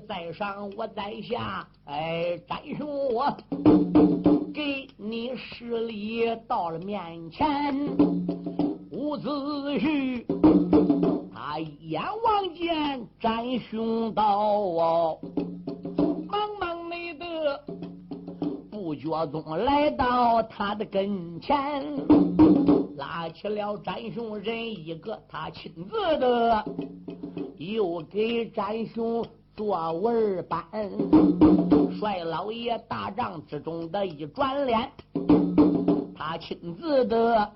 [0.07, 1.67] 在上，我在下。
[1.85, 3.35] 哎，展兄我
[4.53, 7.47] 给你施礼到了面前，
[8.91, 10.23] 伍子胥
[11.33, 15.17] 他一眼望见展雄道，
[16.27, 17.25] 忙忙没得
[18.71, 21.55] 不觉中来到他的跟前，
[22.97, 26.63] 拉起了展雄人一个，他亲自的
[27.57, 29.25] 又给展雄。
[29.55, 30.61] 作文班，
[31.97, 34.91] 帅老爷大帐之中的一转脸，
[36.13, 37.49] 他亲自的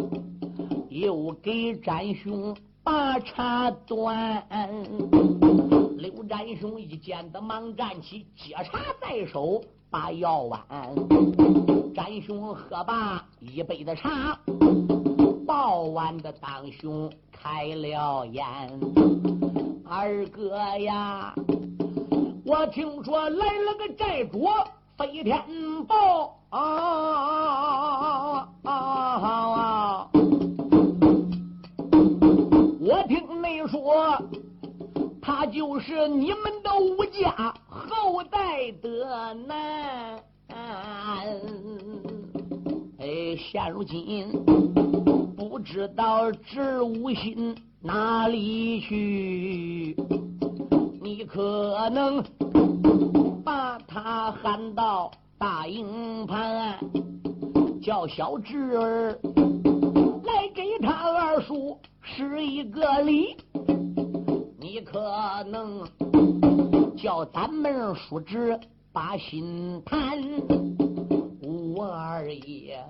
[0.89, 4.41] 又给展雄把茶端。
[5.97, 10.61] 刘展雄一见的忙站起，接茶在手，把药碗。
[11.93, 14.39] 展雄喝罢一杯的茶，
[15.45, 18.43] 抱完的当胸开了眼，
[19.85, 21.35] 二哥呀。
[22.49, 24.47] 我听说来了个寨主
[24.97, 25.39] 飞天
[25.87, 26.59] 豹啊
[28.63, 30.09] 啊啊！
[32.79, 34.19] 我听你说，
[35.21, 40.19] 他就是你们的武家后代的男。
[42.97, 44.31] 哎，现如今
[45.37, 49.95] 不知道知无心哪里去。
[51.31, 52.23] 可能
[53.45, 56.75] 把他喊到大营盘，
[57.79, 59.11] 叫小侄儿
[60.23, 63.37] 来给他二叔施一个礼。
[64.59, 64.99] 你可
[65.51, 65.87] 能
[66.97, 68.59] 叫咱们叔侄
[68.91, 70.19] 把心谈。
[71.75, 72.83] 我二爷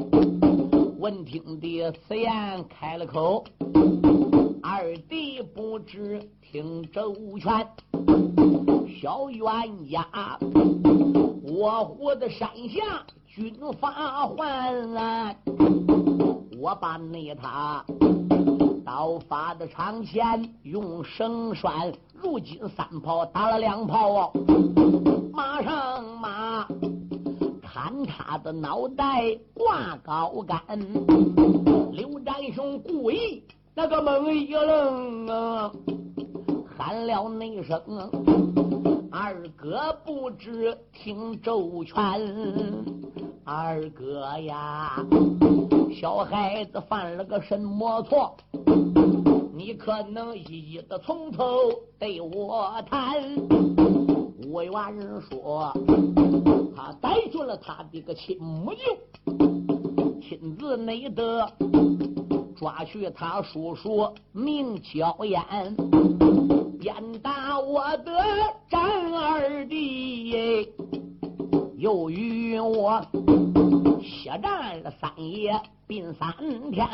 [1.00, 3.46] 闻听的此言，开了口。
[4.62, 7.66] 二弟不知听周全，
[9.00, 10.06] 小冤家，
[11.42, 15.38] 我活的山下军法还，
[16.60, 17.86] 我把那他
[18.86, 24.34] 刀法的长前用绳拴，如今三炮打了两炮，
[25.32, 26.68] 马上马
[27.82, 30.60] 砍他的脑袋挂高杆，
[31.94, 33.42] 刘占雄故意。
[33.74, 35.72] 那个猛一愣啊，
[36.78, 37.82] 喊了那声
[39.10, 41.96] ：“二哥不知听周全，
[43.46, 45.02] 二哥呀，
[46.02, 48.36] 小孩子犯了个什么错？
[49.54, 51.46] 你可能一一的从头
[51.98, 53.24] 对我谈。”
[54.52, 55.72] 魏元说
[56.82, 58.80] ：“他逮住了他的个亲母舅，
[60.22, 61.46] 亲自内得。”
[62.56, 65.42] 抓去他叔叔名焦燕，
[66.80, 68.14] 鞭打我的
[68.70, 70.70] 战二弟，
[71.78, 73.02] 又与我
[74.02, 76.34] 血战了三夜并三
[76.72, 76.88] 天，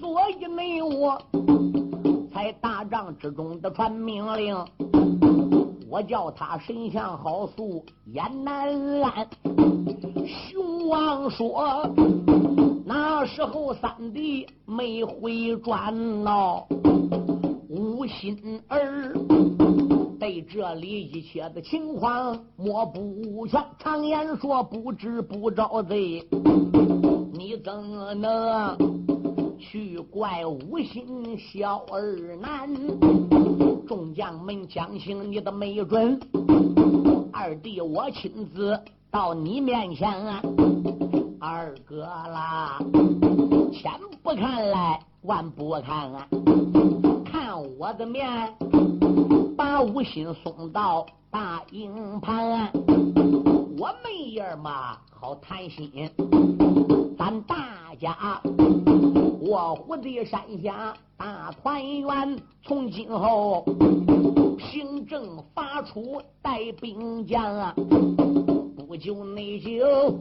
[0.00, 1.20] 所以没我
[2.44, 4.54] 在大帐之中的传命令，
[5.88, 8.68] 我叫他神像好素眼难
[9.00, 9.26] 安。
[10.26, 11.88] 雄王说。
[12.84, 16.62] 那时候三弟没回转呐，
[17.70, 19.14] 无心儿
[20.20, 23.58] 对这里一切的情况摸不全。
[23.78, 26.22] 常言说不知不招贼，
[27.32, 29.03] 你怎么能
[29.74, 32.70] 去怪无心小儿难？
[33.88, 36.16] 众将们讲清你的没准，
[37.32, 40.08] 二弟我亲自到你面前。
[40.08, 40.40] 啊
[41.40, 42.78] 二哥啦，
[43.72, 46.28] 千不看来万不看啊！
[47.24, 48.54] 看我的面，
[49.56, 52.70] 把无心送到大营盘，
[53.76, 56.08] 我们爷嘛好谈心。
[57.18, 57.56] 咱大
[58.00, 58.40] 家
[59.46, 63.62] 卧虎的山下大团圆，从今后
[64.56, 67.74] 凭正发出带兵将啊！
[68.88, 70.16] 不久内就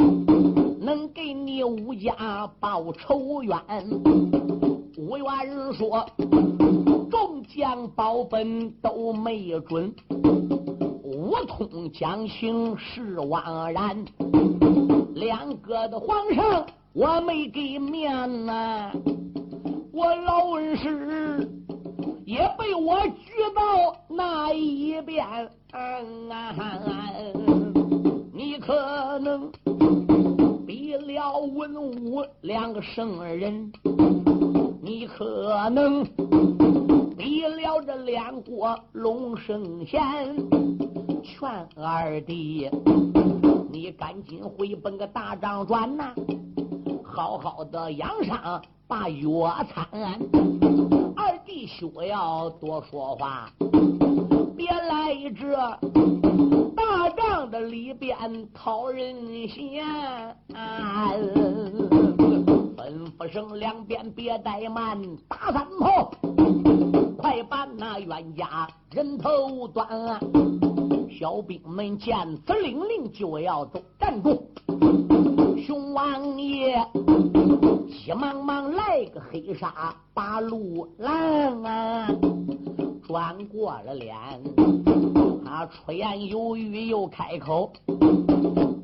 [0.82, 3.58] 能给你吴家报仇冤。
[4.98, 6.06] 吴元说
[7.10, 9.94] ：“众将保本都没准，
[11.02, 14.04] 无通将行是枉然。
[15.16, 18.92] 两个的皇上我没给面呐，
[19.92, 21.50] 我老恩师
[22.24, 25.26] 也被我举到那一边。”
[28.32, 29.52] 你可能
[30.68, 33.72] 比了文武两个圣人，
[34.82, 36.06] 你可能
[37.18, 40.00] 比了这两国龙圣贤，
[41.24, 42.70] 劝二弟，
[43.72, 46.14] 你赶紧回奔个大帐转呐，
[47.16, 49.88] 好好的养伤把药餐。
[51.16, 53.48] 二弟休要多说话，
[54.58, 55.56] 别来这
[56.76, 58.18] 大帐的里边
[58.52, 59.86] 讨人嫌。
[62.76, 66.12] 吩咐声两边别怠慢，打三炮，
[67.20, 69.88] 快把那冤家人头断。
[71.12, 72.16] 小兵们见
[72.48, 74.50] 此令令，就要都站住。
[75.66, 76.86] 熊王爷
[77.88, 82.08] 急忙忙来个黑纱把路拦啊，
[83.08, 84.14] 转过了脸，
[85.46, 87.72] 他出言犹豫又开口。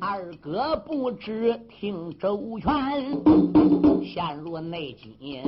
[0.00, 2.72] 二哥不知听周全，
[4.02, 5.42] 陷入内急，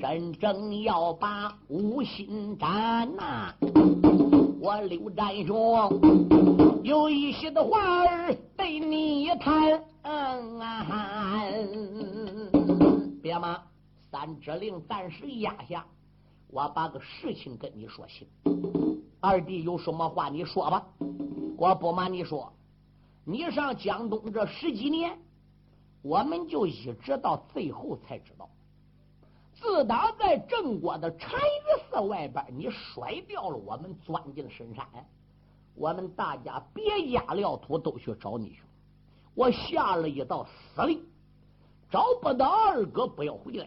[0.00, 3.52] 真正要把无心斩呐！
[4.58, 6.00] 我刘占雄
[6.82, 10.86] 有一些的话儿对你一谈，嗯啊
[13.22, 13.62] 别忙，
[14.10, 15.84] 三指令暂时压下，
[16.48, 18.26] 我把个事情跟你说清。
[19.20, 20.86] 二弟有什么话你说吧，
[21.56, 22.52] 我不瞒你说。
[23.24, 25.16] 你上江东这十几年，
[26.00, 28.48] 我们就一直到最后才知道，
[29.54, 34.86] 自打在郑国的禅语寺外边，你甩掉了我们，钻进深山，
[35.74, 38.62] 我们大家别家料土都去找你去。
[39.40, 41.00] 我下了一道死令，
[41.90, 43.66] 找不到二哥不要回来，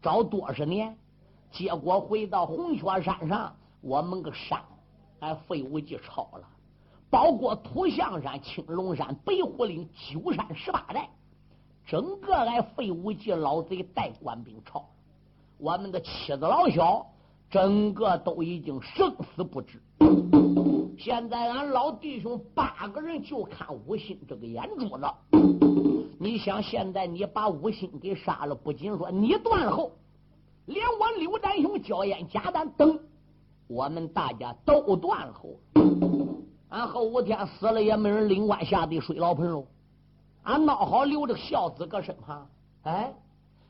[0.00, 0.96] 找多少年，
[1.52, 4.58] 结果回到红雀山上，我们个山
[5.20, 6.48] 哎废物记抄了。
[7.10, 11.06] 包括土象山、青龙山、北虎岭、九山十八寨，
[11.86, 14.88] 整个挨废物记老贼带官兵抄，
[15.58, 17.06] 我们的妻子老小，
[17.50, 19.82] 整个都已经生死不知。
[20.98, 25.04] 现在俺老弟兄八个人就看吴兴这个眼珠子。
[26.18, 29.92] 你想，现在你把吴兴给杀了，不仅说你断后，
[30.66, 32.98] 连我刘占雄、焦烟、贾丹等，
[33.66, 35.50] 我们大家都断后。
[36.70, 39.66] 俺后五天死了，也没人领官下地睡老盆喽。
[40.44, 42.48] 俺闹好留着孝子搁身旁，
[42.82, 43.14] 哎，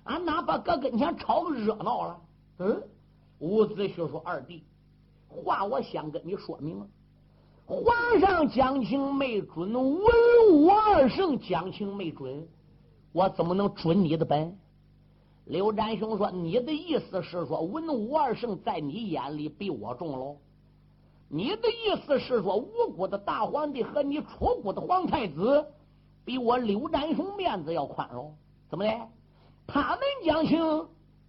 [0.05, 2.21] 俺哪怕搁跟前吵个热闹了。
[2.59, 2.83] 嗯，
[3.41, 4.63] 伍子胥说：“二弟，
[5.29, 6.87] 话我先跟你说明了。
[7.67, 10.05] 皇上讲情没准，文
[10.53, 12.47] 武二圣讲情没准，
[13.13, 14.59] 我怎么能准你的本？”
[15.47, 20.37] 刘占雄说：“你的意思是说，文武二圣在你眼里比我重喽？”
[21.29, 25.67] 你的意思是说，无辜的大皇帝和你出国的皇太子，
[26.25, 28.35] 比我刘占雄面子要宽容？
[28.69, 28.91] 怎么的？
[29.67, 30.87] 他们讲情，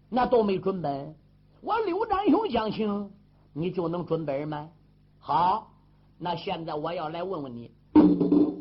[0.10, 1.16] 那都没准本。
[1.62, 3.10] 我刘占雄讲情，
[3.54, 4.70] 你就能准本吗？
[5.18, 5.72] 好，
[6.18, 7.72] 那现在我要来问问你：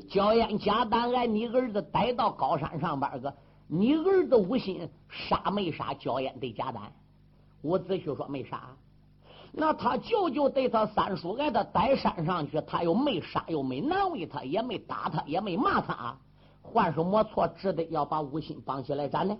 [0.08, 3.32] 焦烟、贾丹挨你儿子逮到高山上边个，
[3.68, 6.92] 你儿子无心杀没杀焦烟对贾丹？
[7.62, 8.60] 伍子胥说没杀。
[9.52, 16.16] 那他舅舅对他三叔挨他逮山上去，他又没杀，又没难为他，也没打他，也没骂他，
[16.60, 19.38] 换什么错，只得要把吴心绑起来斩呢。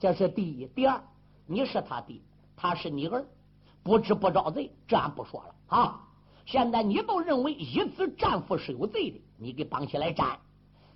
[0.00, 0.66] 这是第一。
[0.68, 0.98] 第二，
[1.46, 2.18] 你是他爹，
[2.56, 3.26] 他是你儿，
[3.82, 6.00] 不知不招罪，这俺不说了啊。
[6.44, 10.38] 现在你都认为一子战俘是有罪的，你给绑起来斩。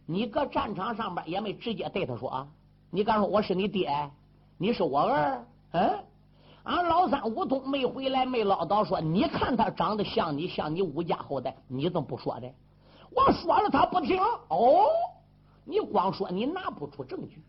[0.06, 2.48] 你搁战场上边也没直接对他说啊，
[2.90, 4.10] 你敢说我是你爹，
[4.56, 5.98] 你是我儿，嗯？
[6.64, 12.52] 俺老三武通没回来，没唠叨说，你看他长得像你，像你武家后代，你怎么不说的？
[13.10, 14.20] 我说了，他不听。
[14.48, 14.84] 哦，
[15.64, 17.42] 你光说你拿不出证据，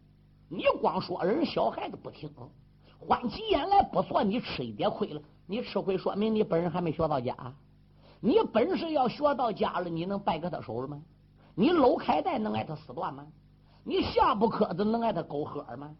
[0.47, 2.29] 你光说人小孩子不听，
[2.97, 5.21] 换起眼来不错，你吃一点亏了。
[5.45, 7.35] 你吃亏说明你本人还没学到家。
[8.19, 11.01] 你本事要学到家了，你能败给他手了吗？
[11.55, 13.25] 你搂开带能挨他撕断吗？
[13.83, 15.95] 你下不磕子能挨他狗喝吗？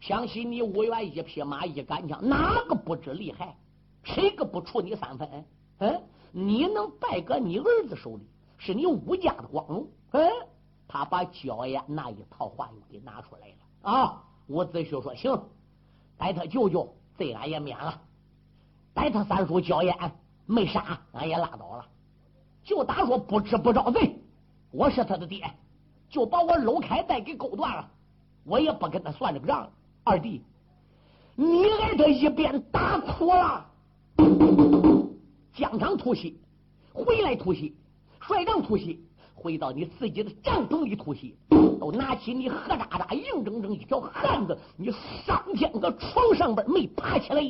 [0.00, 3.56] 想起你五元一匹马一杆枪，哪个不知厉害？
[4.04, 5.44] 谁个不怵你三分？
[5.78, 6.02] 嗯，
[6.32, 8.26] 你能败搁你儿子手里，
[8.58, 9.88] 是你武家的光荣。
[10.12, 10.30] 嗯，
[10.86, 14.22] 他把焦烟那一套话又给拿出来了啊！
[14.48, 15.42] 伍子胥说：“行，
[16.16, 18.00] 逮他舅舅罪俺也免了，
[18.94, 20.12] 逮他三叔焦烟
[20.46, 21.84] 没杀俺也拉倒了，
[22.64, 24.16] 就打说不知不招罪，
[24.70, 25.42] 我是他的爹，
[26.08, 27.88] 就把我搂开带给勾断了，
[28.44, 29.68] 我也不跟他算这个账。”
[30.08, 30.40] 二弟，
[31.34, 33.66] 你挨他一鞭打哭了，
[35.52, 36.40] 疆场突袭，
[36.92, 37.74] 回来突袭，
[38.20, 41.36] 率帐突袭，回到你自己的帐篷里突袭，
[41.80, 44.92] 都拿起你黑渣渣、硬整整一条汉子，你
[45.26, 47.42] 上天个床上边没爬起来，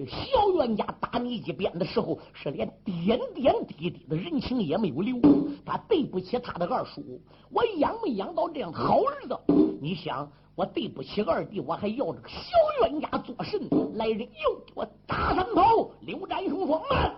[0.00, 5.20] 这小冤家打你一鞭的时候，是连点点滴滴的人情也没有留，
[5.62, 7.02] 他对不起他的二叔。
[7.50, 9.38] 我养没养到这样好儿子？
[9.78, 12.48] 你想，我对不起二弟，我还要这个小
[12.80, 13.60] 冤家做甚？
[13.94, 15.90] 来人，又给我打三炮！
[16.00, 17.14] 刘占雄说：“慢！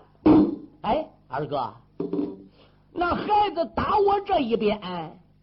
[0.80, 1.72] 哎，二哥，
[2.92, 4.80] 那孩子打我这一鞭，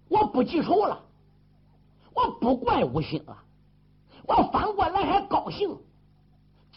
[0.09, 1.01] 我不记仇了，
[2.13, 3.37] 我不怪无心了，
[4.27, 5.73] 我反过来还高兴。”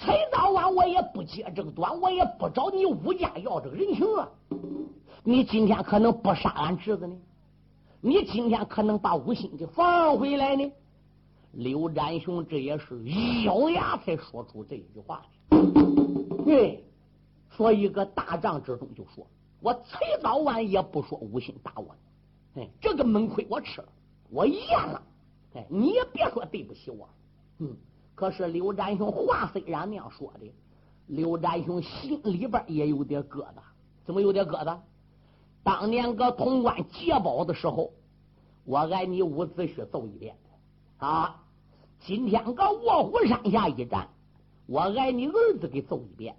[0.03, 4.29] 才早晚我也不接这个短，我也不找你武家要这个人情啊！
[5.23, 7.17] 你今天可能不杀俺侄子呢，
[8.01, 10.73] 你今天可能把吴心给放回来呢。
[11.53, 13.01] 刘占雄这也是
[13.45, 16.45] 咬牙才说出这句话的。
[16.45, 16.85] 对，
[17.51, 19.25] 说一个大仗之中就说，
[19.61, 21.95] 我才早晚也不说吴心打我。
[22.57, 23.89] 哎，这个闷亏我吃了，
[24.31, 25.01] 我咽了。
[25.55, 27.09] 哎，你也别说对不起我。
[27.59, 27.77] 嗯。
[28.15, 30.53] 可是刘占雄话虽然那样说的，
[31.07, 33.63] 刘占雄心里边也有点疙瘩。
[34.05, 34.79] 怎么有点疙瘩？
[35.63, 37.93] 当年搁潼关劫宝的时候，
[38.65, 40.37] 我挨你伍子胥揍一遍
[40.99, 41.41] 啊！
[42.01, 44.09] 今天搁卧虎山下一战，
[44.67, 46.35] 我挨你儿子给揍一遍。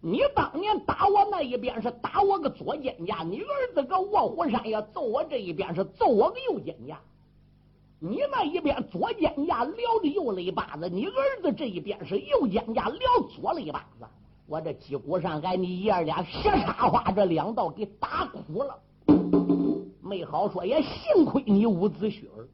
[0.00, 6.94] 你当年打我那一边是打我个左肩胛，你儿子搁卧虎山下揍我这一边是揍我个右肩胛。
[8.00, 14.06] 你那一边左肩胛撩着右肋巴子，你儿子这一边是右肩胛撩左肋巴子。
[14.46, 18.78] 我这脊骨上挨你爷俩斜插花这两道给打哭了。
[20.00, 22.48] 没好说，也幸亏你伍子胥儿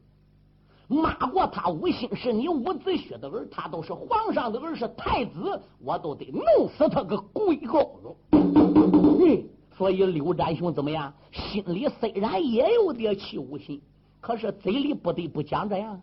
[0.87, 8.17] 骂过他，吴兴是你伍子胥的儿，他都是皇上的儿，是太子，我都得弄死他个龟狗肉。
[8.31, 9.43] 嗯，
[9.77, 11.13] 所以刘占雄怎么样？
[11.31, 13.79] 心里虽然也有点气无心。
[14.25, 16.01] 可是嘴里不得不讲这样，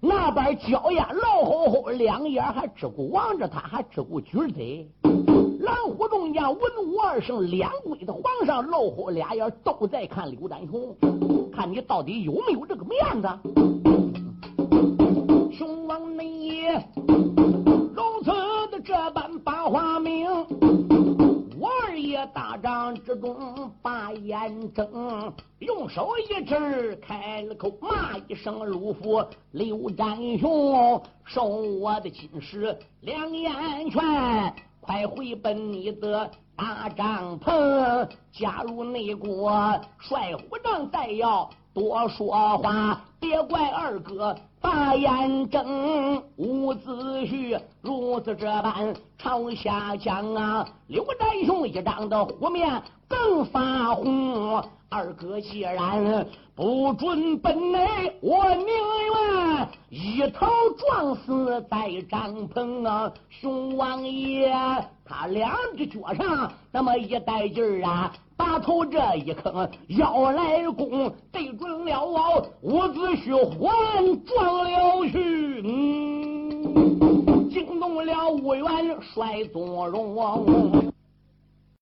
[0.00, 4.88] 那边娇艳老吼吼，两眼还只顾望着他，还只顾举嘴。
[5.60, 10.96] 蓝虎中将文武二圣两归的皇上，老吼俩眼都在看刘丹雄，
[11.52, 13.28] 看你到底有没有这个面子。
[15.52, 16.82] 雄王爷
[23.20, 38.08] 帐之中把眼睁，用手一指，开了口，骂一声：“鲁父刘占雄，受我的金石两眼拳，快回奔你的大帐篷。
[38.32, 50.68] 加入内国帅虎帐，再要多说话，别怪二哥。”大眼睁，伍子胥如此这般朝下讲啊！
[50.88, 54.62] 刘占雄一张的虎面更发红。
[54.92, 56.26] 二哥既然
[56.56, 63.12] 不准奔内，我宁愿一头撞死在帐篷啊！
[63.28, 64.52] 熊王爷
[65.04, 68.12] 他两只脚上那么一带劲儿啊！
[68.36, 75.62] 把头这一坑，要来攻，对准了我伍子胥，还撞了去，
[77.48, 80.89] 惊动了吴元帅宗荣。